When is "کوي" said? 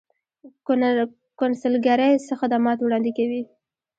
3.17-3.41